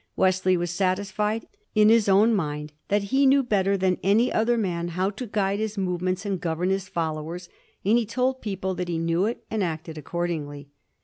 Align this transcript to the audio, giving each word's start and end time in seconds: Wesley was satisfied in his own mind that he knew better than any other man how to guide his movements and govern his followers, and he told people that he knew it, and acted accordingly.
Wesley 0.15 0.57
was 0.57 0.71
satisfied 0.71 1.45
in 1.75 1.89
his 1.89 2.09
own 2.09 2.33
mind 2.33 2.73
that 2.87 3.03
he 3.13 3.27
knew 3.27 3.43
better 3.43 3.77
than 3.77 3.99
any 4.01 4.33
other 4.33 4.57
man 4.57 4.87
how 4.87 5.11
to 5.11 5.27
guide 5.27 5.59
his 5.59 5.77
movements 5.77 6.25
and 6.25 6.41
govern 6.41 6.71
his 6.71 6.89
followers, 6.89 7.49
and 7.85 7.99
he 7.99 8.05
told 8.07 8.41
people 8.41 8.73
that 8.73 8.87
he 8.89 8.97
knew 8.97 9.25
it, 9.27 9.45
and 9.51 9.63
acted 9.63 9.99
accordingly. 9.99 10.69